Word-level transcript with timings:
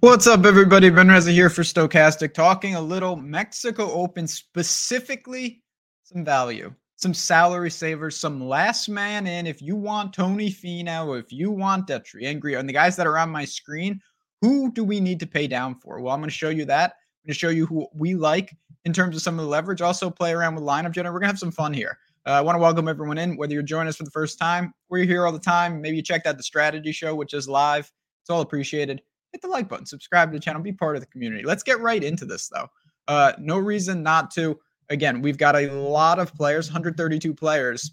What's 0.00 0.28
up, 0.28 0.44
everybody? 0.44 0.90
Ben 0.90 1.08
Reza 1.08 1.32
here 1.32 1.50
for 1.50 1.62
Stokastic, 1.62 2.32
talking 2.32 2.76
a 2.76 2.80
little 2.80 3.16
Mexico 3.16 3.90
Open, 3.90 4.28
specifically 4.28 5.60
some 6.04 6.24
value, 6.24 6.72
some 6.94 7.12
salary 7.12 7.70
savers, 7.70 8.16
some 8.16 8.46
last 8.46 8.88
man 8.88 9.26
in. 9.26 9.44
If 9.44 9.60
you 9.60 9.74
want 9.74 10.12
Tony 10.12 10.50
Finau, 10.50 11.18
if 11.18 11.32
you 11.32 11.50
want 11.50 11.88
Detry, 11.88 12.26
Angry, 12.26 12.54
and 12.54 12.68
the 12.68 12.72
guys 12.72 12.94
that 12.94 13.08
are 13.08 13.18
on 13.18 13.30
my 13.30 13.44
screen, 13.44 14.00
who 14.40 14.70
do 14.70 14.84
we 14.84 15.00
need 15.00 15.18
to 15.18 15.26
pay 15.26 15.48
down 15.48 15.74
for? 15.74 16.00
Well, 16.00 16.14
I'm 16.14 16.20
going 16.20 16.30
to 16.30 16.36
show 16.36 16.50
you 16.50 16.64
that. 16.66 16.92
I'm 16.92 17.28
going 17.28 17.34
to 17.34 17.38
show 17.38 17.48
you 17.48 17.66
who 17.66 17.88
we 17.92 18.14
like 18.14 18.54
in 18.84 18.92
terms 18.92 19.16
of 19.16 19.22
some 19.22 19.36
of 19.36 19.44
the 19.44 19.50
leverage. 19.50 19.82
Also, 19.82 20.10
play 20.10 20.32
around 20.32 20.54
with 20.54 20.62
lineup 20.62 20.92
generator. 20.92 21.12
We're 21.12 21.18
going 21.20 21.28
to 21.28 21.32
have 21.32 21.40
some 21.40 21.50
fun 21.50 21.72
here. 21.74 21.98
Uh, 22.24 22.30
I 22.30 22.40
want 22.40 22.54
to 22.54 22.60
welcome 22.60 22.86
everyone 22.86 23.18
in, 23.18 23.36
whether 23.36 23.52
you're 23.52 23.62
joining 23.64 23.88
us 23.88 23.96
for 23.96 24.04
the 24.04 24.12
first 24.12 24.38
time, 24.38 24.72
we're 24.88 25.04
here 25.04 25.26
all 25.26 25.32
the 25.32 25.40
time. 25.40 25.80
Maybe 25.80 25.96
you 25.96 26.02
checked 26.04 26.28
out 26.28 26.36
the 26.36 26.42
strategy 26.44 26.92
show, 26.92 27.16
which 27.16 27.34
is 27.34 27.48
live. 27.48 27.90
It's 28.22 28.30
all 28.30 28.42
appreciated 28.42 29.02
hit 29.32 29.42
the 29.42 29.48
like 29.48 29.68
button, 29.68 29.86
subscribe 29.86 30.30
to 30.30 30.38
the 30.38 30.42
channel, 30.42 30.62
be 30.62 30.72
part 30.72 30.96
of 30.96 31.02
the 31.02 31.06
community. 31.08 31.44
Let's 31.44 31.62
get 31.62 31.80
right 31.80 32.02
into 32.02 32.24
this 32.24 32.48
though. 32.48 32.68
Uh, 33.06 33.32
no 33.38 33.58
reason 33.58 34.02
not 34.02 34.30
to. 34.32 34.58
Again, 34.90 35.20
we've 35.20 35.38
got 35.38 35.54
a 35.54 35.70
lot 35.70 36.18
of 36.18 36.34
players, 36.34 36.68
132 36.68 37.34
players, 37.34 37.92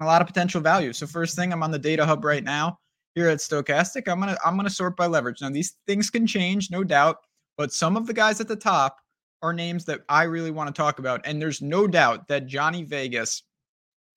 a 0.00 0.06
lot 0.06 0.20
of 0.20 0.26
potential 0.26 0.60
value. 0.60 0.92
So 0.92 1.06
first 1.06 1.36
thing, 1.36 1.52
I'm 1.52 1.62
on 1.62 1.70
the 1.70 1.78
data 1.78 2.06
hub 2.06 2.24
right 2.24 2.44
now 2.44 2.78
here 3.14 3.28
at 3.28 3.38
Stokastic. 3.38 4.08
I'm 4.08 4.20
gonna 4.20 4.36
I'm 4.44 4.56
gonna 4.56 4.70
sort 4.70 4.96
by 4.96 5.06
leverage. 5.06 5.40
Now 5.40 5.50
these 5.50 5.76
things 5.86 6.10
can 6.10 6.26
change, 6.26 6.70
no 6.70 6.84
doubt, 6.84 7.18
but 7.56 7.72
some 7.72 7.96
of 7.96 8.06
the 8.06 8.14
guys 8.14 8.40
at 8.40 8.48
the 8.48 8.56
top 8.56 8.98
are 9.42 9.52
names 9.52 9.84
that 9.86 10.00
I 10.08 10.24
really 10.24 10.50
want 10.50 10.68
to 10.68 10.78
talk 10.78 10.98
about. 10.98 11.20
And 11.24 11.40
there's 11.40 11.62
no 11.62 11.86
doubt 11.86 12.28
that 12.28 12.46
Jhonny 12.46 12.86
Vegas 12.86 13.42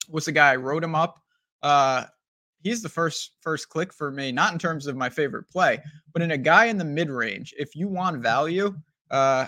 was 0.10 0.26
the 0.26 0.32
guy 0.32 0.52
I 0.52 0.56
wrote 0.56 0.84
him 0.84 0.96
up. 0.96 1.20
Uh, 1.62 2.06
he's 2.62 2.82
the 2.82 2.90
first 2.90 3.34
first 3.42 3.70
click 3.70 3.94
for 3.94 4.12
me, 4.12 4.32
not 4.32 4.54
in 4.54 4.60
terms 4.60 4.88
of 4.88 4.96
my 4.96 5.10
favorite 5.10 5.50
play, 5.50 5.82
but 6.14 6.22
in 6.22 6.32
a 6.32 6.38
guy 6.38 6.66
in 6.66 6.78
the 6.78 6.86
mid 6.86 7.10
range. 7.10 7.54
If 7.58 7.76
you 7.76 7.88
want 7.88 8.22
value, 8.22 8.76
uh, 9.12 9.48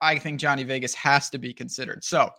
I 0.00 0.18
think 0.18 0.40
Jhonny 0.40 0.66
Vegas 0.66 0.94
has 0.94 1.30
to 1.30 1.38
be 1.38 1.52
considered. 1.52 2.04
So, 2.04 2.30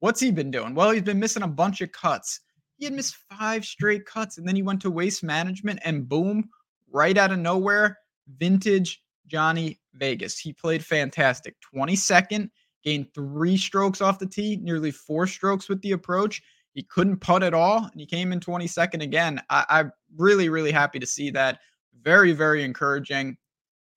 what's 0.00 0.20
he 0.20 0.30
been 0.30 0.50
doing? 0.50 0.74
Well, 0.74 0.90
he's 0.90 1.02
been 1.02 1.20
missing 1.20 1.44
a 1.44 1.48
bunch 1.48 1.80
of 1.80 1.92
cuts. 1.92 2.40
He 2.78 2.84
had 2.84 2.94
missed 2.94 3.16
five 3.30 3.64
straight 3.64 4.04
cuts, 4.06 4.38
and 4.38 4.46
then 4.46 4.56
he 4.56 4.62
went 4.62 4.82
to 4.82 4.90
waste 4.90 5.22
management, 5.22 5.80
and 5.84 6.08
boom, 6.08 6.48
right 6.90 7.16
out 7.16 7.32
of 7.32 7.38
nowhere, 7.38 7.98
vintage 8.38 9.02
Jhonny 9.28 9.78
Vegas. 9.94 10.38
He 10.38 10.52
played 10.52 10.84
fantastic. 10.84 11.54
22nd, 11.74 12.50
gained 12.82 13.06
three 13.14 13.56
strokes 13.56 14.00
off 14.00 14.18
the 14.18 14.26
tee, 14.26 14.56
nearly 14.56 14.90
four 14.90 15.26
strokes 15.26 15.68
with 15.68 15.80
the 15.82 15.92
approach. 15.92 16.42
He 16.74 16.82
couldn't 16.82 17.18
putt 17.18 17.42
at 17.42 17.54
all, 17.54 17.78
and 17.78 18.00
he 18.00 18.06
came 18.06 18.32
in 18.32 18.40
22nd 18.40 19.02
again. 19.02 19.40
I, 19.50 19.64
I'm 19.68 19.92
really, 20.16 20.48
really 20.48 20.72
happy 20.72 20.98
to 20.98 21.06
see 21.06 21.30
that. 21.30 21.58
Very, 22.02 22.32
very 22.32 22.64
encouraging. 22.64 23.36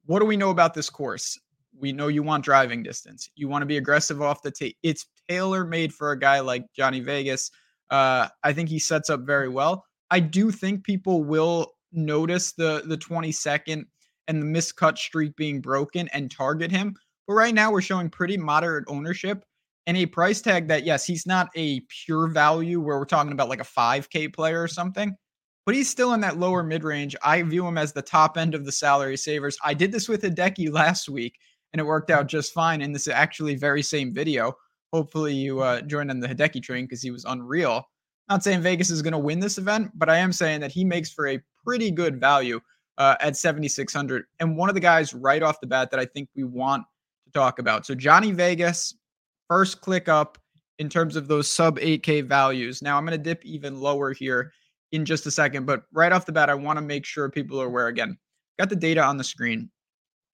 What 0.05 0.19
do 0.19 0.25
we 0.25 0.37
know 0.37 0.49
about 0.49 0.73
this 0.73 0.89
course? 0.89 1.39
We 1.77 1.91
know 1.91 2.07
you 2.07 2.23
want 2.23 2.43
driving 2.43 2.83
distance. 2.83 3.29
You 3.35 3.47
want 3.47 3.61
to 3.61 3.65
be 3.65 3.77
aggressive 3.77 4.21
off 4.21 4.41
the 4.41 4.51
tee. 4.51 4.77
It's 4.83 5.07
tailor 5.29 5.65
made 5.65 5.93
for 5.93 6.11
a 6.11 6.19
guy 6.19 6.39
like 6.39 6.65
Jhonny 6.77 7.03
Vegas. 7.03 7.49
Uh, 7.89 8.27
I 8.43 8.53
think 8.53 8.69
he 8.69 8.79
sets 8.79 9.09
up 9.09 9.21
very 9.21 9.49
well. 9.49 9.83
I 10.11 10.19
do 10.19 10.51
think 10.51 10.83
people 10.83 11.23
will 11.23 11.73
notice 11.91 12.51
the 12.53 12.83
the 12.85 12.97
22nd 12.97 13.85
and 14.27 14.41
the 14.41 14.45
miscut 14.45 14.97
streak 14.97 15.35
being 15.35 15.61
broken 15.61 16.07
and 16.09 16.31
target 16.31 16.71
him. 16.71 16.95
But 17.27 17.33
right 17.33 17.53
now, 17.53 17.71
we're 17.71 17.81
showing 17.81 18.09
pretty 18.09 18.37
moderate 18.37 18.85
ownership 18.87 19.43
and 19.87 19.97
a 19.97 20.05
price 20.05 20.41
tag 20.41 20.67
that, 20.67 20.83
yes, 20.83 21.05
he's 21.05 21.25
not 21.25 21.49
a 21.55 21.81
pure 21.81 22.27
value 22.27 22.79
where 22.79 22.97
we're 22.97 23.05
talking 23.05 23.31
about 23.31 23.49
like 23.49 23.61
a 23.61 23.63
5K 23.63 24.33
player 24.33 24.61
or 24.61 24.67
something, 24.67 25.15
but 25.65 25.75
he's 25.75 25.89
still 25.89 26.13
in 26.13 26.21
that 26.21 26.37
lower 26.37 26.63
mid 26.63 26.83
range. 26.83 27.15
I 27.23 27.41
view 27.43 27.65
him 27.67 27.77
as 27.77 27.93
the 27.93 28.01
top 28.01 28.37
end 28.37 28.55
of 28.55 28.65
the 28.65 28.71
salary 28.71 29.17
savers. 29.17 29.57
I 29.63 29.73
did 29.73 29.91
this 29.91 30.09
with 30.09 30.23
Hideki 30.23 30.71
last 30.73 31.09
week 31.09 31.37
and 31.73 31.81
it 31.81 31.85
worked 31.85 32.09
out 32.09 32.27
just 32.27 32.53
fine 32.53 32.81
in 32.81 32.93
this 32.93 33.07
actually 33.07 33.55
very 33.55 33.81
same 33.81 34.13
video. 34.13 34.53
Hopefully, 34.93 35.33
you 35.33 35.59
uh, 35.59 35.81
joined 35.81 36.09
on 36.09 36.21
the 36.21 36.27
Hideki 36.27 36.63
train 36.63 36.85
because 36.85 37.01
he 37.01 37.11
was 37.11 37.25
unreal. 37.25 37.83
Not 38.29 38.43
saying 38.43 38.61
Vegas 38.61 38.89
is 38.89 39.01
going 39.01 39.11
to 39.11 39.19
win 39.19 39.41
this 39.41 39.57
event, 39.57 39.91
but 39.93 40.09
I 40.09 40.17
am 40.17 40.31
saying 40.31 40.61
that 40.61 40.71
he 40.71 40.85
makes 40.85 41.11
for 41.11 41.27
a 41.27 41.41
pretty 41.65 41.91
good 41.91 42.17
value 42.19 42.61
uh, 42.97 43.15
at 43.19 43.35
7,600. 43.35 44.23
And 44.39 44.55
one 44.55 44.69
of 44.69 44.75
the 44.75 44.81
guys 44.81 45.13
right 45.13 45.43
off 45.43 45.59
the 45.59 45.67
bat 45.67 45.91
that 45.91 45.99
I 45.99 46.05
think 46.05 46.29
we 46.33 46.45
want 46.45 46.85
to 47.25 47.31
talk 47.33 47.59
about. 47.59 47.85
So, 47.85 47.93
Jhonny 47.93 48.33
Vegas, 48.33 48.95
first 49.47 49.81
click 49.81 50.07
up 50.07 50.37
in 50.79 50.89
terms 50.89 51.15
of 51.15 51.27
those 51.27 51.51
sub 51.51 51.79
8K 51.79 52.25
values. 52.25 52.81
Now, 52.81 52.97
I'm 52.97 53.05
going 53.05 53.17
to 53.17 53.23
dip 53.23 53.45
even 53.45 53.79
lower 53.79 54.13
here 54.13 54.51
in 54.91 55.05
just 55.05 55.25
a 55.25 55.31
second, 55.31 55.65
but 55.65 55.83
right 55.93 56.11
off 56.11 56.25
the 56.25 56.31
bat, 56.31 56.49
I 56.49 56.55
want 56.55 56.77
to 56.77 56.81
make 56.81 57.05
sure 57.05 57.29
people 57.29 57.61
are 57.61 57.67
aware 57.67 57.87
again. 57.87 58.17
Got 58.59 58.69
the 58.69 58.75
data 58.75 59.03
on 59.03 59.17
the 59.17 59.23
screen. 59.23 59.69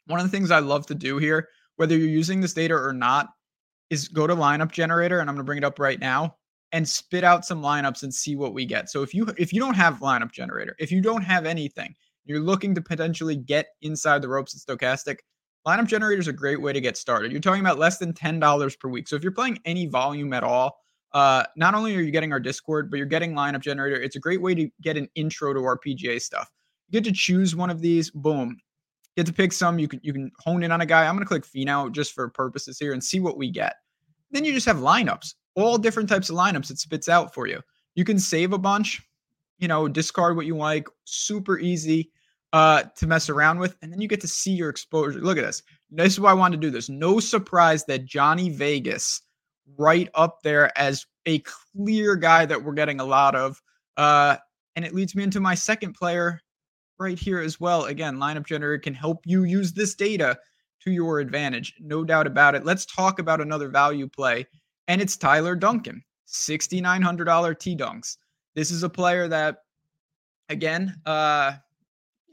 One 0.08 0.20
of 0.20 0.26
the 0.26 0.36
things 0.36 0.52
I 0.52 0.60
love 0.60 0.86
to 0.88 0.96
do 0.96 1.18
here, 1.18 1.48
whether 1.78 1.96
you're 1.96 2.08
using 2.08 2.42
this 2.42 2.54
data 2.54 2.76
or 2.76 2.94
not, 2.94 3.30
is 3.90 4.08
go 4.08 4.28
to 4.28 4.36
lineup 4.36 4.72
generator, 4.72 5.20
and 5.20 5.30
I'm 5.30 5.36
going 5.36 5.46
to 5.46 5.48
bring 5.48 5.58
it 5.58 5.64
up 5.64 5.80
right 5.80 6.00
now 6.00 6.36
and 6.72 6.88
spit 6.88 7.24
out 7.24 7.46
some 7.46 7.62
lineups 7.62 8.04
and 8.04 8.14
see 8.14 8.36
what 8.36 8.54
we 8.54 8.66
get. 8.66 8.90
So 8.90 9.04
if 9.04 9.14
you 9.14 9.28
if 9.38 9.52
you 9.52 9.60
don't 9.60 9.76
have 9.76 10.00
lineup 10.00 10.32
generator, 10.32 10.76
if 10.80 10.92
you 10.92 11.02
don't 11.02 11.24
have 11.24 11.46
anything, 11.46 11.94
you're 12.26 12.40
looking 12.40 12.74
to 12.76 12.82
potentially 12.82 13.36
get 13.36 13.68
inside 13.82 14.22
the 14.22 14.30
ropes 14.30 14.56
at 14.56 14.62
Stokastic, 14.62 15.18
Lineup 15.68 15.88
generator 15.88 16.20
is 16.20 16.28
a 16.28 16.34
great 16.34 16.60
way 16.60 16.74
to 16.74 16.82
get 16.82 16.98
started. 16.98 17.32
You're 17.32 17.42
talking 17.42 17.62
about 17.62 17.78
less 17.78 17.98
than 17.98 18.14
$10 18.14 18.80
per 18.80 18.90
week. 18.90 19.08
So 19.08 19.16
if 19.16 19.24
you're 19.24 19.32
playing 19.32 19.60
any 19.66 19.86
volume 19.86 20.34
at 20.34 20.44
all, 20.44 20.80
uh, 21.14 21.44
not 21.56 21.76
only 21.76 21.96
are 21.96 22.02
you 22.02 22.12
getting 22.12 22.32
our 22.32 22.40
Discord, 22.40 22.90
but 22.90 22.98
you're 22.98 23.06
getting 23.06 23.34
lineup 23.34 23.62
generator. 23.62 24.02
It's 24.02 24.16
a 24.16 24.20
great 24.20 24.42
way 24.42 24.56
to 24.56 24.70
get 24.82 24.98
an 24.98 25.08
intro 25.16 25.54
to 25.54 25.64
our 25.64 25.78
PGA 25.78 26.22
stuff. 26.22 26.50
You 26.90 27.00
get 27.00 27.08
to 27.10 27.16
choose 27.16 27.56
one 27.56 27.70
of 27.70 27.82
these, 27.82 28.10
boom. 28.10 28.58
Get 29.18 29.26
to 29.26 29.34
pick 29.34 29.52
some. 29.52 29.78
You 29.78 29.90
can 29.90 30.00
you 30.04 30.14
can 30.14 30.32
hone 30.40 30.64
in 30.64 30.72
on 30.72 30.80
a 30.80 30.86
guy. 30.86 31.06
I'm 31.06 31.16
gonna 31.16 31.26
click 31.26 31.44
Finau 31.44 31.92
just 31.92 32.14
for 32.14 32.30
purposes 32.30 32.80
here 32.80 32.94
and 32.94 33.04
see 33.04 33.20
what 33.20 33.38
we 33.38 33.52
get. 33.52 33.76
Then 34.32 34.46
you 34.46 34.54
just 34.54 34.66
have 34.66 34.78
lineups, 34.78 35.36
all 35.56 35.78
different 35.78 36.08
types 36.08 36.30
of 36.30 36.38
lineups. 36.38 36.72
It 36.72 36.80
spits 36.80 37.10
out 37.10 37.34
for 37.34 37.46
you. 37.46 37.60
You 37.96 38.06
can 38.06 38.18
save 38.18 38.54
a 38.54 38.58
bunch, 38.58 39.02
you 39.60 39.68
know, 39.68 39.90
discard 39.90 40.38
what 40.38 40.46
you 40.46 40.56
like. 40.56 40.88
Super 41.04 41.60
easy 41.60 42.10
uh, 42.54 42.84
to 42.98 43.08
mess 43.08 43.30
around 43.30 43.60
with, 43.60 43.76
and 43.82 43.92
then 43.92 44.02
you 44.02 44.08
get 44.08 44.22
to 44.22 44.28
see 44.28 44.52
your 44.52 44.70
exposure. 44.70 45.20
Look 45.20 45.38
at 45.38 45.46
this. 45.46 45.64
This 45.90 46.14
is 46.14 46.20
why 46.20 46.32
I 46.32 46.36
wanted 46.36 46.62
to 46.62 46.68
do 46.68 46.72
this. 46.72 46.90
No 46.90 47.20
surprise 47.20 47.86
that 47.86 48.06
Jhonny 48.06 48.54
Vegas 48.54 49.22
right 49.78 50.10
up 50.16 50.42
there 50.44 50.78
as 50.78 51.06
a 51.26 51.40
clear 51.40 52.16
guy 52.16 52.46
that 52.46 52.64
we're 52.64 52.74
getting 52.74 53.00
a 53.00 53.06
lot 53.06 53.36
of. 53.36 53.62
Uh, 53.98 54.38
and 54.76 54.86
it 54.86 54.94
leads 54.94 55.16
me 55.16 55.24
into 55.24 55.40
my 55.40 55.56
second 55.56 55.94
player 55.94 56.40
right 57.00 57.20
here 57.20 57.40
as 57.40 57.60
well. 57.60 57.86
Again, 57.86 58.18
lineup 58.18 58.46
generator 58.46 58.80
can 58.80 58.94
help 58.94 59.20
you 59.26 59.44
use 59.44 59.74
this 59.74 59.96
data 59.96 60.38
to 60.84 60.92
your 60.92 61.20
advantage. 61.20 61.74
No 61.80 62.04
doubt 62.04 62.28
about 62.28 62.56
it. 62.56 62.66
Let's 62.66 62.86
talk 62.86 63.20
about 63.20 63.42
another 63.42 63.70
value 63.70 64.08
play, 64.08 64.46
and 64.88 65.02
it's 65.02 65.18
Tyler 65.18 65.56
Duncan, 65.56 66.04
$6,900 66.28 67.60
T 67.60 67.76
Dunks. 67.76 68.18
This 68.56 68.72
is 68.72 68.84
a 68.84 68.90
player 68.90 69.28
that, 69.28 69.58
again, 70.50 70.96
uh, 71.06 71.54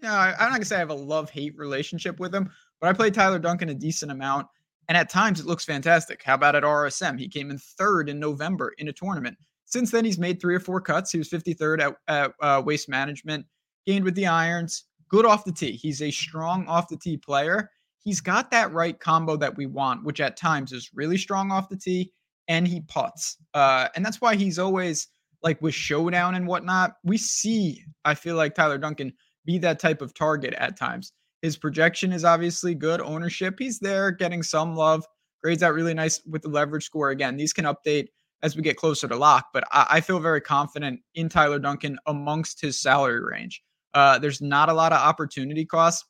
you 0.02 0.08
know, 0.08 0.14
I, 0.14 0.30
am 0.30 0.36
not 0.38 0.52
gonna 0.52 0.64
say 0.64 0.76
I 0.76 0.80
have 0.80 0.90
a 0.90 0.94
love 0.94 1.30
hate 1.30 1.56
relationship 1.56 2.20
with 2.20 2.34
him, 2.34 2.50
but 2.80 2.88
I 2.88 2.92
played 2.92 3.14
Tyler 3.14 3.38
Duncan 3.38 3.68
a 3.70 3.74
decent 3.74 4.12
amount, 4.12 4.46
and 4.88 4.96
at 4.96 5.10
times 5.10 5.40
it 5.40 5.46
looks 5.46 5.64
fantastic. 5.64 6.22
How 6.22 6.34
about 6.34 6.54
at 6.54 6.62
RSM? 6.62 7.18
He 7.18 7.28
came 7.28 7.50
in 7.50 7.58
third 7.58 8.08
in 8.08 8.18
November 8.18 8.74
in 8.78 8.88
a 8.88 8.92
tournament. 8.92 9.36
Since 9.64 9.90
then, 9.90 10.04
he's 10.04 10.18
made 10.18 10.40
three 10.40 10.54
or 10.54 10.60
four 10.60 10.80
cuts. 10.80 11.10
He 11.10 11.18
was 11.18 11.28
53rd 11.28 11.80
at, 11.80 11.94
at 12.08 12.32
uh, 12.40 12.62
Waste 12.64 12.88
Management, 12.88 13.44
gained 13.86 14.04
with 14.04 14.14
the 14.14 14.26
irons, 14.26 14.84
good 15.08 15.26
off 15.26 15.44
the 15.44 15.52
tee. 15.52 15.72
He's 15.72 16.00
a 16.00 16.10
strong 16.10 16.66
off 16.66 16.88
the 16.88 16.96
tee 16.96 17.18
player. 17.18 17.70
He's 18.02 18.20
got 18.20 18.50
that 18.52 18.72
right 18.72 18.98
combo 18.98 19.36
that 19.36 19.56
we 19.56 19.66
want, 19.66 20.04
which 20.04 20.20
at 20.20 20.36
times 20.36 20.72
is 20.72 20.90
really 20.94 21.18
strong 21.18 21.50
off 21.50 21.68
the 21.68 21.76
tee, 21.76 22.12
and 22.46 22.66
he 22.66 22.80
puts. 22.80 23.36
Uh, 23.52 23.88
and 23.94 24.06
that's 24.06 24.20
why 24.20 24.36
he's 24.36 24.58
always 24.58 25.08
like 25.42 25.60
with 25.60 25.74
showdown 25.74 26.34
and 26.34 26.46
whatnot. 26.46 26.94
We 27.04 27.18
see, 27.18 27.84
I 28.04 28.14
feel 28.14 28.36
like 28.36 28.54
Tyler 28.54 28.78
Duncan 28.78 29.12
be 29.48 29.56
that 29.56 29.80
type 29.80 30.02
of 30.02 30.12
target 30.12 30.52
at 30.58 30.76
times. 30.76 31.12
His 31.40 31.56
projection 31.56 32.12
is 32.12 32.22
obviously 32.22 32.74
good. 32.74 33.00
Ownership, 33.00 33.56
he's 33.58 33.78
there 33.78 34.10
getting 34.10 34.42
some 34.42 34.76
love. 34.76 35.06
Grades 35.42 35.62
out 35.62 35.72
really 35.72 35.94
nice 35.94 36.20
with 36.26 36.42
the 36.42 36.50
leverage 36.50 36.84
score. 36.84 37.08
Again, 37.10 37.36
these 37.36 37.54
can 37.54 37.64
update 37.64 38.08
as 38.42 38.54
we 38.54 38.62
get 38.62 38.76
closer 38.76 39.08
to 39.08 39.16
lock, 39.16 39.46
but 39.54 39.64
I, 39.72 39.86
I 39.90 40.00
feel 40.02 40.20
very 40.20 40.42
confident 40.42 41.00
in 41.14 41.30
Tyler 41.30 41.58
Duncan 41.58 41.98
amongst 42.06 42.60
his 42.60 42.78
salary 42.78 43.24
range. 43.24 43.62
Uh, 43.94 44.18
there's 44.18 44.42
not 44.42 44.68
a 44.68 44.74
lot 44.74 44.92
of 44.92 44.98
opportunity 44.98 45.64
costs 45.64 46.04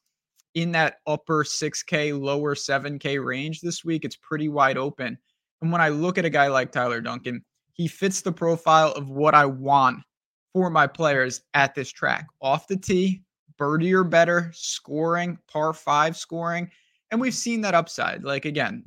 in 0.55 0.73
that 0.73 0.97
upper 1.07 1.45
6K, 1.45 2.21
lower 2.21 2.57
7K 2.57 3.25
range 3.25 3.61
this 3.61 3.85
week. 3.85 4.05
It's 4.05 4.17
pretty 4.17 4.49
wide 4.49 4.77
open. 4.77 5.17
And 5.63 5.71
when 5.71 5.81
I 5.81 5.91
look 5.91 6.19
at 6.19 6.25
a 6.25 6.31
guy 6.31 6.49
like 6.49 6.73
Tyler 6.73 7.01
Duncan, 7.01 7.45
he 7.73 7.87
fits 7.87 8.21
the 8.21 8.33
profile 8.33 8.91
of 8.93 9.09
what 9.09 9.35
I 9.37 9.47
want 9.47 9.99
for 10.53 10.71
my 10.71 10.89
players 10.89 11.41
at 11.55 11.77
this 11.77 11.91
track. 11.93 12.27
Off 12.43 12.67
the 12.67 12.77
tee, 12.77 13.23
birdie 13.59 13.93
or 13.93 14.05
better, 14.05 14.51
scoring, 14.55 15.39
par 15.51 15.73
five 15.73 16.17
scoring. 16.17 16.71
And 17.11 17.21
we've 17.21 17.35
seen 17.35 17.61
that 17.63 17.75
upside. 17.75 18.25
Like, 18.25 18.45
again, 18.45 18.85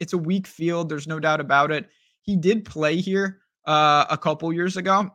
it's 0.00 0.12
a 0.12 0.18
weak 0.18 0.46
field. 0.46 0.88
There's 0.88 1.06
no 1.06 1.20
doubt 1.20 1.40
about 1.40 1.70
it. 1.70 1.88
He 2.22 2.36
did 2.36 2.64
play 2.64 2.96
here 2.96 3.40
uh, 3.66 4.06
a 4.10 4.18
couple 4.18 4.52
years 4.52 4.76
ago. 4.76 5.10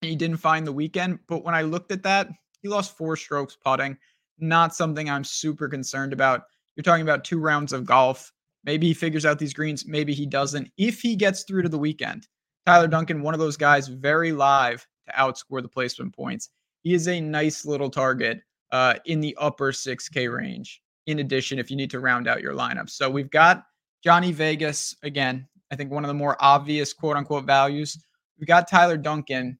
He 0.00 0.16
didn't 0.16 0.38
find 0.38 0.66
the 0.66 0.72
weekend. 0.72 1.18
But 1.28 1.44
when 1.44 1.54
I 1.54 1.62
looked 1.62 1.92
at 1.92 2.02
that, 2.04 2.28
he 2.62 2.68
lost 2.68 2.96
four 2.96 3.16
strokes 3.16 3.56
putting. 3.62 3.96
Not 4.38 4.74
something 4.74 5.10
I'm 5.10 5.24
super 5.24 5.68
concerned 5.68 6.12
about. 6.12 6.44
You're 6.76 6.84
talking 6.84 7.02
about 7.02 7.24
two 7.24 7.38
rounds 7.38 7.72
of 7.72 7.84
golf. 7.84 8.32
Maybe 8.64 8.86
he 8.86 8.94
figures 8.94 9.26
out 9.26 9.38
these 9.38 9.52
greens. 9.52 9.86
Maybe 9.86 10.14
he 10.14 10.26
doesn't. 10.26 10.70
If 10.78 11.00
he 11.00 11.16
gets 11.16 11.42
through 11.42 11.62
to 11.62 11.68
the 11.68 11.78
weekend, 11.78 12.28
Tyler 12.66 12.88
Duncan, 12.88 13.22
one 13.22 13.34
of 13.34 13.40
those 13.40 13.56
guys, 13.56 13.88
very 13.88 14.32
live 14.32 14.86
to 15.06 15.12
outscore 15.14 15.62
the 15.62 15.68
placement 15.68 16.14
points. 16.14 16.50
He 16.82 16.94
is 16.94 17.08
a 17.08 17.20
nice 17.20 17.64
little 17.64 17.90
target 17.90 18.40
uh, 18.72 18.94
in 19.06 19.20
the 19.20 19.36
upper 19.38 19.72
6K 19.72 20.32
range. 20.32 20.80
In 21.06 21.18
addition, 21.18 21.58
if 21.58 21.70
you 21.70 21.76
need 21.76 21.90
to 21.90 22.00
round 22.00 22.28
out 22.28 22.42
your 22.42 22.54
lineup. 22.54 22.88
So 22.88 23.10
we've 23.10 23.30
got 23.30 23.64
Jhonny 24.06 24.32
Vegas, 24.32 24.94
again, 25.02 25.46
I 25.70 25.76
think 25.76 25.90
one 25.90 26.04
of 26.04 26.08
the 26.08 26.14
more 26.14 26.36
obvious 26.40 26.92
quote 26.92 27.16
unquote 27.16 27.44
values. 27.44 27.98
We've 28.38 28.46
got 28.46 28.68
Tyler 28.68 28.96
Duncan. 28.96 29.58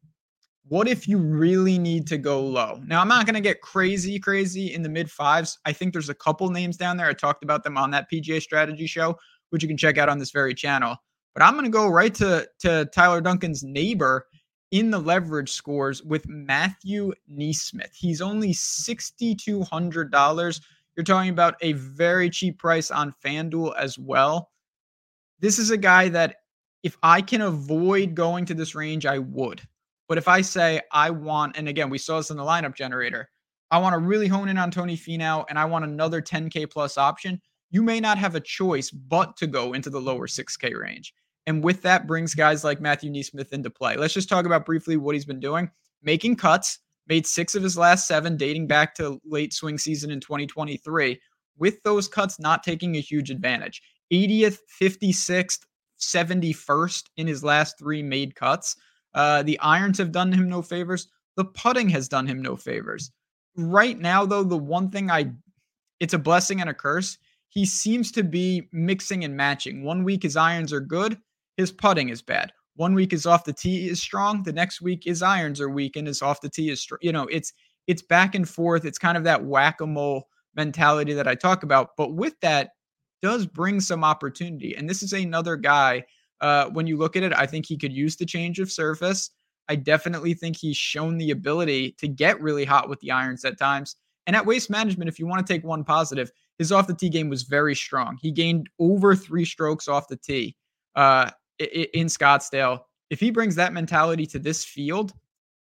What 0.69 0.88
if 0.88 1.08
you 1.08 1.19
really 1.19 1.78
need 1.78 2.06
to 2.08 2.19
go 2.19 2.40
low? 2.40 2.81
Now, 2.87 3.00
I'm 3.00 3.08
not 3.08 3.26
going 3.26 3.34
to 3.34 3.40
get 3.40 3.61
crazy, 3.61 4.19
crazy 4.19 4.73
in 4.73 4.82
the 4.82 4.88
mid 4.88 5.11
fives. 5.11 5.58
I 5.64 5.73
think 5.73 5.93
there's 5.93 6.08
a 6.08 6.14
couple 6.14 6.49
names 6.50 6.76
down 6.76 6.96
there. 6.96 7.06
I 7.06 7.12
talked 7.12 7.43
about 7.43 7.64
them 7.64 7.76
on 7.76 7.90
that 7.90 8.11
PGA 8.11 8.40
strategy 8.40 8.87
show, 8.87 9.16
which 9.50 9.62
you 9.62 9.69
can 9.69 9.76
check 9.76 9.99
out 9.99 10.08
on 10.08 10.19
this 10.19 10.31
very 10.31 10.55
channel. 10.55 10.96
But 11.34 11.43
I'm 11.43 11.55
going 11.55 11.64
to 11.64 11.70
go 11.70 11.88
right 11.88 12.14
to, 12.16 12.49
to 12.61 12.88
Tyler 12.94 13.20
Duncan's 13.20 13.62
neighbor 13.62 14.26
in 14.70 14.90
the 14.90 14.99
leverage 14.99 15.52
scores 15.52 16.02
with 16.02 16.28
Matthew 16.28 17.12
NeSmith. 17.32 17.94
He's 17.94 18.20
only 18.20 18.52
$6,200. 18.52 20.61
You're 20.96 21.05
talking 21.05 21.31
about 21.31 21.55
a 21.61 21.72
very 21.72 22.31
cheap 22.31 22.58
price 22.58 22.90
on 22.90 23.14
FanDuel 23.25 23.76
as 23.76 23.99
well. 23.99 24.50
This 25.40 25.58
is 25.58 25.70
a 25.70 25.76
guy 25.76 26.08
that 26.11 26.37
if 26.82 26.96
I 27.02 27.20
can 27.20 27.43
avoid 27.43 28.14
going 28.14 28.44
to 28.46 28.55
this 28.55 28.75
range, 28.75 29.06
I 29.06 29.19
would. 29.19 29.61
But 30.08 30.19
if 30.19 30.28
I 30.28 30.40
say 30.40 30.81
I 30.93 31.11
want, 31.11 31.56
and 31.56 31.69
again, 31.69 31.90
we 31.90 31.99
saw 31.99 32.19
this 32.19 32.31
in 32.31 32.37
the 32.37 32.43
lineup 32.43 32.75
generator, 32.75 33.28
I 33.70 33.78
want 33.78 33.94
to 33.94 33.99
really 33.99 34.26
hone 34.26 34.49
in 34.49 34.58
on 34.58 34.70
Tony 34.70 34.96
Finau 34.96 35.44
and 35.49 35.58
I 35.58 35.64
want 35.64 35.84
another 35.84 36.20
10K 36.20 36.70
plus 36.70 36.99
option, 36.99 37.40
you 37.70 37.82
may 37.82 38.00
not 38.00 38.19
have 38.19 38.34
a 38.34 38.40
choice 38.40 38.90
but 38.90 39.37
to 39.37 39.46
go 39.46 39.75
into 39.75 39.90
the 39.90 40.00
lower 40.00 40.26
6K 40.26 40.76
range. 40.76 41.14
And 41.46 41.64
with 41.64 41.82
that 41.82 42.06
brings 42.06 42.34
guys 42.34 42.64
like 42.64 42.81
Matthew 42.81 43.10
NeSmith 43.10 43.52
into 43.52 43.70
play. 43.70 43.96
Let's 43.96 44.14
just 44.14 44.28
talk 44.28 44.46
about 44.46 44.66
briefly 44.66 44.96
what 44.96 45.14
he's 45.14 45.25
been 45.25 45.40
doing. 45.40 45.70
Making 46.02 46.37
cuts, 46.37 46.78
made 47.08 47.26
six 47.26 47.54
of 47.54 47.62
his 47.62 47.76
last 47.76 48.06
seven, 48.06 48.37
dating 48.37 48.66
back 48.66 48.94
to 48.96 49.20
late 49.25 49.52
swing 49.52 49.78
season 49.78 50.10
in 50.10 50.20
2023, 50.20 51.20
with 51.58 51.82
those 51.82 52.08
cuts 52.08 52.38
not 52.38 52.62
taking 52.62 52.96
a 52.96 53.00
huge 53.00 53.31
advantage. 53.31 53.82
80th, 54.12 54.58
56th, 54.81 55.60
71st 56.00 57.04
in 57.16 57.26
his 57.26 57.44
last 57.44 57.78
three 57.78 58.02
made 58.02 58.34
cuts. 58.34 58.76
Uh, 59.14 59.42
the 59.42 59.58
irons 59.60 59.98
have 59.98 60.12
done 60.12 60.32
him 60.32 60.48
no 60.48 60.62
favors. 60.62 61.08
The 61.37 61.44
putting 61.44 61.88
has 61.90 62.08
done 62.08 62.26
him 62.26 62.42
no 62.42 62.56
favors. 62.56 63.10
Right 63.56 63.98
now, 63.98 64.25
though, 64.25 64.44
the 64.44 64.56
one 64.56 64.90
thing 64.90 65.10
I, 65.10 65.32
it's 65.98 66.14
a 66.14 66.19
blessing 66.19 66.60
and 66.60 66.70
a 66.70 66.75
curse. 66.75 67.19
He 67.48 67.66
seems 67.66 68.12
to 68.12 68.22
be 68.22 68.69
mixing 68.72 69.25
and 69.25 69.37
matching. 69.37 69.82
One 69.82 70.04
week 70.04 70.22
his 70.22 70.37
irons 70.37 70.72
are 70.72 70.81
good, 70.81 71.19
his 71.56 71.73
putting 71.73 72.08
is 72.08 72.23
bad. 72.23 72.52
One 72.76 72.94
week 72.94 73.12
is 73.12 73.26
off 73.26 73.44
the 73.44 73.52
tee 73.52 73.88
is 73.88 74.00
strong. 74.00 74.43
The 74.43 74.52
next 74.52 74.81
week 74.81 75.02
his 75.05 75.23
irons 75.23 75.61
are 75.61 75.69
weak 75.69 75.97
and 75.97 76.06
his 76.06 76.23
off 76.23 76.41
the 76.41 76.49
tee 76.49 76.70
is 76.70 76.81
strong. 76.81 76.99
You 77.02 77.12
know, 77.12 77.26
it's 77.26 77.52
it's 77.87 78.02
back 78.02 78.35
and 78.35 78.49
forth. 78.49 78.85
It's 78.85 78.99
kind 78.99 79.17
of 79.17 79.25
that 79.25 79.44
whack 79.44 79.81
a 79.81 79.87
mole 79.87 80.29
mentality 80.55 81.12
that 81.12 81.29
I 81.29 81.35
talk 81.35 81.62
about. 81.62 81.91
But 81.97 82.14
with 82.14 82.38
that, 82.41 82.70
does 83.23 83.47
bring 83.47 83.81
some 83.81 84.05
opportunity. 84.05 84.75
And 84.76 84.88
this 84.88 85.02
is 85.02 85.12
another 85.12 85.56
guy. 85.56 86.05
Uh, 86.41 86.67
when 86.70 86.87
you 86.87 86.97
look 86.97 87.17
at 87.17 87.23
it, 87.23 87.35
I 87.37 87.47
think 87.47 87.67
he 87.67 87.76
could 87.76 87.93
use 87.93 88.17
the 88.17 88.25
change 88.25 88.58
of 88.61 88.73
surface. 88.73 89.31
I 89.69 89.76
definitely 89.76 90.35
think 90.35 90.56
he's 90.56 90.76
shown 90.76 91.19
the 91.19 91.31
ability 91.31 91.93
to 91.99 92.08
get 92.08 92.41
really 92.41 92.64
hot 92.64 92.88
with 92.88 92.99
the 93.00 93.11
irons 93.11 93.44
at 93.44 93.58
times. 93.58 93.97
And 94.26 94.35
at 94.35 94.47
waste 94.47 94.70
management, 94.70 95.08
if 95.08 95.19
you 95.19 95.26
want 95.26 95.47
to 95.47 95.52
take 95.52 95.64
one 95.64 95.85
positive, 95.85 96.31
his 96.58 96.73
off 96.73 96.87
the 96.87 96.94
tee 96.94 97.08
game 97.08 97.29
was 97.29 97.43
very 97.43 97.75
strong. 97.75 98.19
He 98.20 98.31
gained 98.31 98.69
over 98.79 99.14
three 99.14 99.44
strokes 99.44 99.87
off 99.87 100.08
the 100.08 100.17
tee. 100.17 100.56
Uh, 100.94 101.31
in 101.60 102.06
Scottsdale. 102.06 102.80
If 103.10 103.20
he 103.20 103.30
brings 103.30 103.54
that 103.56 103.72
mentality 103.72 104.26
to 104.26 104.38
this 104.38 104.64
field, 104.64 105.12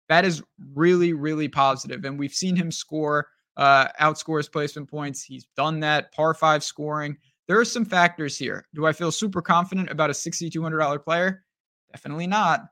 that 0.09 0.25
is 0.25 0.43
really, 0.75 1.13
really 1.13 1.49
positive. 1.49 2.05
And 2.05 2.19
we've 2.19 2.33
seen 2.33 2.57
him 2.57 2.71
score, 2.71 3.29
uh, 3.57 3.89
outscore 4.01 4.39
his 4.39 4.49
placement 4.49 4.91
points. 4.91 5.23
He's 5.23 5.47
done 5.57 5.81
that, 5.81 6.13
par 6.13 6.35
five 6.35 6.65
scoring. 6.65 7.17
There 7.47 7.59
are 7.59 7.65
some 7.65 7.85
factors 7.85 8.37
here. 8.37 8.67
Do 8.75 8.87
I 8.87 8.93
feel 8.93 9.13
super 9.13 9.41
confident 9.41 9.91
about 9.91 10.11
a 10.11 10.15
$6,200 10.15 11.05
player? 11.05 11.45
Definitely 11.93 12.27
not. 12.27 12.67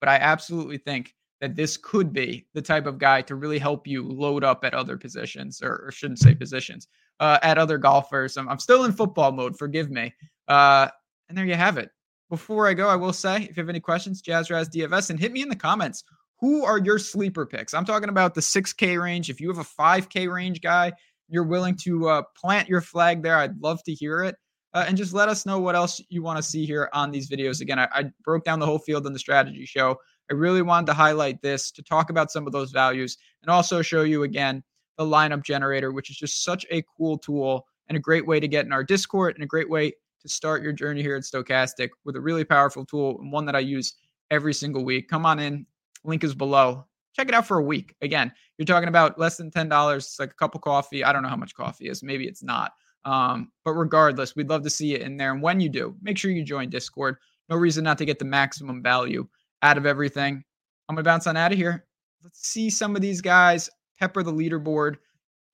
But 0.00 0.08
I 0.08 0.16
absolutely 0.16 0.78
think 0.78 1.14
that 1.40 1.56
this 1.56 1.76
could 1.76 2.12
be 2.12 2.46
the 2.54 2.62
type 2.62 2.86
of 2.86 2.98
guy 2.98 3.22
to 3.22 3.34
really 3.34 3.58
help 3.58 3.86
you 3.86 4.06
load 4.06 4.44
up 4.44 4.64
at 4.64 4.74
other 4.74 4.96
positions, 4.96 5.60
or, 5.62 5.84
or 5.86 5.90
shouldn't 5.90 6.20
say 6.20 6.34
positions, 6.34 6.88
uh, 7.20 7.38
at 7.42 7.58
other 7.58 7.78
golfers. 7.78 8.36
I'm, 8.36 8.48
I'm, 8.48 8.58
still 8.58 8.84
in 8.84 8.92
football 8.92 9.32
mode, 9.32 9.58
forgive 9.58 9.90
me. 9.90 10.14
Uh, 10.46 10.88
and 11.28 11.36
there 11.36 11.44
you 11.44 11.54
have 11.54 11.78
it. 11.78 11.90
Before 12.32 12.66
I 12.66 12.72
go, 12.72 12.88
I 12.88 12.96
will 12.96 13.12
say 13.12 13.42
if 13.42 13.58
you 13.58 13.60
have 13.60 13.68
any 13.68 13.78
questions, 13.78 14.22
Jazzraz 14.22 14.70
DFS, 14.70 15.10
and 15.10 15.20
hit 15.20 15.32
me 15.32 15.42
in 15.42 15.50
the 15.50 15.54
comments. 15.54 16.02
Who 16.40 16.64
are 16.64 16.78
your 16.78 16.98
sleeper 16.98 17.44
picks? 17.44 17.74
I'm 17.74 17.84
talking 17.84 18.08
about 18.08 18.34
the 18.34 18.40
6K 18.40 18.98
range. 18.98 19.28
If 19.28 19.38
you 19.38 19.48
have 19.48 19.58
a 19.58 19.82
5K 19.82 20.32
range 20.32 20.62
guy, 20.62 20.94
you're 21.28 21.44
willing 21.44 21.76
to 21.82 22.08
uh, 22.08 22.22
plant 22.34 22.70
your 22.70 22.80
flag 22.80 23.22
there. 23.22 23.36
I'd 23.36 23.60
love 23.60 23.82
to 23.84 23.92
hear 23.92 24.24
it. 24.24 24.36
Uh, 24.72 24.86
and 24.88 24.96
just 24.96 25.12
let 25.12 25.28
us 25.28 25.44
know 25.44 25.58
what 25.58 25.74
else 25.74 26.00
you 26.08 26.22
want 26.22 26.38
to 26.38 26.42
see 26.42 26.64
here 26.64 26.88
on 26.94 27.10
these 27.10 27.28
videos. 27.28 27.60
Again, 27.60 27.78
I, 27.78 27.86
I 27.92 28.04
broke 28.24 28.44
down 28.44 28.60
the 28.60 28.66
whole 28.66 28.78
field 28.78 29.06
in 29.06 29.12
the 29.12 29.18
strategy 29.18 29.66
show. 29.66 29.98
I 30.30 30.32
really 30.32 30.62
wanted 30.62 30.86
to 30.86 30.94
highlight 30.94 31.42
this 31.42 31.70
to 31.72 31.82
talk 31.82 32.08
about 32.08 32.30
some 32.30 32.46
of 32.46 32.54
those 32.54 32.70
values 32.70 33.18
and 33.42 33.50
also 33.50 33.82
show 33.82 34.04
you 34.04 34.22
again 34.22 34.64
the 34.96 35.04
lineup 35.04 35.44
generator, 35.44 35.92
which 35.92 36.08
is 36.08 36.16
just 36.16 36.42
such 36.42 36.64
a 36.70 36.82
cool 36.96 37.18
tool 37.18 37.66
and 37.88 37.98
a 37.98 38.00
great 38.00 38.26
way 38.26 38.40
to 38.40 38.48
get 38.48 38.64
in 38.64 38.72
our 38.72 38.84
Discord 38.84 39.34
and 39.34 39.44
a 39.44 39.46
great 39.46 39.68
way 39.68 39.92
to 40.22 40.28
start 40.28 40.62
your 40.62 40.72
journey 40.72 41.02
here 41.02 41.16
at 41.16 41.22
Stokastic 41.22 41.90
with 42.04 42.16
a 42.16 42.20
really 42.20 42.44
powerful 42.44 42.84
tool 42.84 43.18
and 43.20 43.32
one 43.32 43.44
that 43.46 43.56
I 43.56 43.60
use 43.60 43.94
every 44.30 44.54
single 44.54 44.84
week. 44.84 45.08
Come 45.08 45.26
on 45.26 45.38
in. 45.38 45.66
Link 46.04 46.24
is 46.24 46.34
below. 46.34 46.86
Check 47.14 47.28
it 47.28 47.34
out 47.34 47.46
for 47.46 47.58
a 47.58 47.62
week. 47.62 47.94
Again, 48.00 48.32
you're 48.56 48.66
talking 48.66 48.88
about 48.88 49.18
less 49.18 49.36
than 49.36 49.50
$10. 49.50 49.96
It's 49.96 50.18
like 50.18 50.30
a 50.30 50.34
cup 50.34 50.54
of 50.54 50.62
coffee. 50.62 51.04
I 51.04 51.12
don't 51.12 51.22
know 51.22 51.28
how 51.28 51.36
much 51.36 51.54
coffee 51.54 51.88
is. 51.88 52.02
Maybe 52.02 52.26
it's 52.26 52.42
not. 52.42 52.72
Um, 53.04 53.50
but 53.64 53.74
regardless, 53.74 54.34
we'd 54.34 54.48
love 54.48 54.62
to 54.62 54.70
see 54.70 54.94
it 54.94 55.02
in 55.02 55.16
there. 55.16 55.32
And 55.32 55.42
when 55.42 55.60
you 55.60 55.68
do, 55.68 55.94
make 56.00 56.16
sure 56.16 56.30
you 56.30 56.44
join 56.44 56.70
Discord. 56.70 57.16
No 57.48 57.56
reason 57.56 57.84
not 57.84 57.98
to 57.98 58.04
get 58.04 58.18
the 58.18 58.24
maximum 58.24 58.82
value 58.82 59.26
out 59.62 59.76
of 59.76 59.86
everything. 59.86 60.42
I'm 60.88 60.94
going 60.94 61.04
to 61.04 61.08
bounce 61.08 61.26
on 61.26 61.36
out 61.36 61.52
of 61.52 61.58
here. 61.58 61.86
Let's 62.22 62.46
see 62.46 62.70
some 62.70 62.96
of 62.96 63.02
these 63.02 63.20
guys 63.20 63.68
pepper 63.98 64.22
the 64.22 64.32
leaderboard 64.32 64.96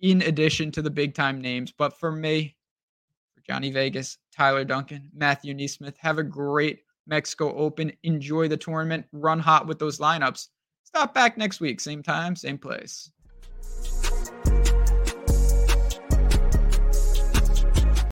in 0.00 0.22
addition 0.22 0.70
to 0.72 0.82
the 0.82 0.90
big 0.90 1.14
time 1.14 1.40
names. 1.40 1.72
But 1.76 1.98
for 1.98 2.12
me, 2.12 2.56
Jhonny 3.48 3.72
Vegas, 3.72 4.18
Tyler 4.36 4.64
Duncan, 4.64 5.08
Matthew 5.14 5.54
NeSmith. 5.54 5.96
Have 5.98 6.18
a 6.18 6.22
great 6.22 6.80
Mexico 7.06 7.56
Open. 7.56 7.92
Enjoy 8.02 8.48
the 8.48 8.56
tournament. 8.56 9.06
Run 9.12 9.38
hot 9.38 9.66
with 9.66 9.78
those 9.78 9.98
lineups. 9.98 10.48
Stop 10.84 11.14
back 11.14 11.36
next 11.36 11.60
week. 11.60 11.80
Same 11.80 12.02
time, 12.02 12.36
same 12.36 12.58
place. 12.58 13.10